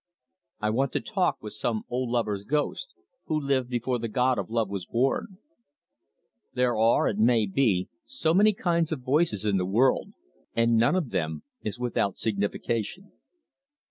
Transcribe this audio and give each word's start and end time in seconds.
"I 0.59 0.71
want 0.71 0.93
to 0.93 0.99
talk 0.99 1.43
with 1.43 1.53
some 1.53 1.83
old 1.87 2.09
lover's 2.09 2.43
ghost, 2.43 2.95
Who 3.25 3.39
lived 3.39 3.69
before 3.69 3.99
the 3.99 4.07
god 4.07 4.39
of 4.39 4.49
love 4.49 4.67
was 4.67 4.87
born." 4.87 5.37
"There 6.55 6.75
are, 6.75 7.07
it 7.07 7.19
may 7.19 7.45
be, 7.45 7.87
so 8.07 8.33
many 8.33 8.53
kinds 8.53 8.91
of 8.91 9.01
voices 9.01 9.45
in 9.45 9.57
the 9.57 9.63
world, 9.63 10.13
and 10.55 10.75
none 10.75 10.95
of 10.95 11.11
them 11.11 11.43
is 11.61 11.77
without 11.77 12.17
signification." 12.17 13.11